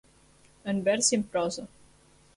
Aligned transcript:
En 0.73 0.79
vers 0.89 1.11
i 1.13 1.19
en 1.21 1.27
prosa. 1.37 1.67